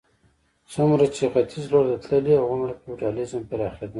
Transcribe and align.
څومره 0.73 1.05
چې 1.15 1.23
ختیځ 1.33 1.65
لور 1.71 1.85
ته 1.91 1.97
تللې 2.07 2.33
هغومره 2.41 2.73
فیوډالېزم 2.81 3.41
پراخېده. 3.49 3.89